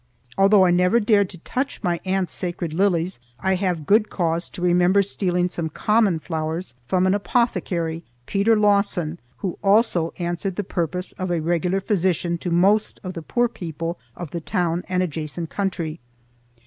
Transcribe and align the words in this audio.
Although 0.35 0.65
I 0.65 0.71
never 0.71 0.99
dared 0.99 1.29
to 1.29 1.37
touch 1.37 1.83
my 1.83 1.99
aunt's 2.05 2.33
sacred 2.33 2.73
lilies, 2.73 3.19
I 3.39 3.53
have 3.53 3.85
good 3.85 4.09
cause 4.09 4.49
to 4.49 4.59
remember 4.63 5.03
stealing 5.03 5.47
some 5.47 5.69
common 5.69 6.17
flowers 6.17 6.73
from 6.87 7.05
an 7.05 7.13
apothecary, 7.13 8.01
Peter 8.25 8.55
Lawson, 8.57 9.19
who 9.37 9.59
also 9.63 10.11
answered 10.17 10.55
the 10.55 10.63
purpose 10.63 11.11
of 11.19 11.29
a 11.29 11.39
regular 11.39 11.81
physician 11.81 12.39
to 12.39 12.49
most 12.49 12.99
of 13.03 13.13
the 13.13 13.21
poor 13.21 13.47
people 13.47 13.99
of 14.15 14.31
the 14.31 14.41
town 14.41 14.83
and 14.89 15.03
adjacent 15.03 15.51
country. 15.51 15.99